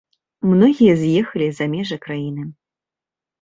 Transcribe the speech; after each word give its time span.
Многія 0.53 0.93
з'ехалі 1.01 1.49
за 1.59 1.65
межы 1.75 1.97
краіны. 2.07 2.47